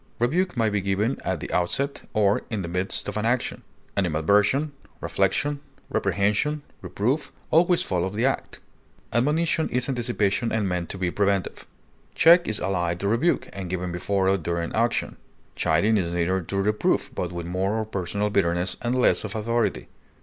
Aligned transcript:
Rebuke 0.17 0.57
may 0.57 0.67
be 0.71 0.81
given 0.81 1.19
at 1.23 1.41
the 1.41 1.53
outset, 1.53 2.09
or 2.11 2.41
in 2.49 2.63
the 2.63 2.67
midst 2.67 3.07
of 3.07 3.17
an 3.17 3.25
action; 3.27 3.61
animadversion, 3.95 4.71
reflection, 4.99 5.59
reprehension, 5.91 6.63
reproof, 6.81 7.31
always 7.51 7.83
follow 7.83 8.09
the 8.09 8.25
act; 8.25 8.59
admonition 9.13 9.69
is 9.69 9.87
anticipatory, 9.87 10.51
and 10.53 10.67
meant 10.67 10.89
to 10.89 10.97
be 10.97 11.11
preventive. 11.11 11.67
Check 12.15 12.47
is 12.47 12.59
allied 12.59 12.99
to 13.01 13.07
rebuke, 13.07 13.47
and 13.53 13.69
given 13.69 13.91
before 13.91 14.27
or 14.27 14.39
during 14.39 14.73
action; 14.73 15.17
chiding 15.53 15.97
is 15.97 16.11
nearer 16.11 16.41
to 16.41 16.57
reproof, 16.59 17.11
but 17.13 17.31
with 17.31 17.45
more 17.45 17.79
of 17.79 17.91
personal 17.91 18.31
bitterness 18.31 18.77
and 18.81 18.95
less 18.95 19.23
of 19.23 19.35
authority. 19.35 19.87